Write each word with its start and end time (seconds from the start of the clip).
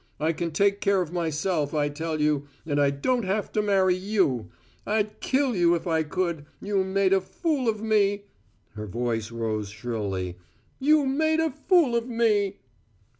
I 0.19 0.33
can 0.33 0.49
take 0.49 0.81
care 0.81 0.99
of 0.99 1.11
myself, 1.13 1.75
I 1.75 1.87
tell 1.89 2.19
you; 2.19 2.47
and 2.65 2.81
I 2.81 2.89
don't 2.89 3.21
have 3.23 3.51
to 3.51 3.61
marry 3.61 3.95
you! 3.95 4.49
I'd 4.83 5.19
kill 5.19 5.55
you 5.55 5.75
if 5.75 5.85
I 5.85 6.01
could 6.01 6.47
you 6.59 6.83
made 6.83 7.13
a 7.13 7.21
fool 7.21 7.69
of 7.69 7.83
me!" 7.83 8.23
Her 8.73 8.87
voice 8.87 9.31
rose 9.31 9.69
shrilly. 9.69 10.39
"You 10.79 11.05
made 11.05 11.39
a 11.39 11.51
fool 11.51 11.95
of 11.95 12.07
me!" 12.09 12.57